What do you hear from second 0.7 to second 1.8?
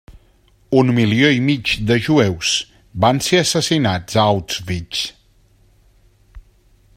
Un milió i mig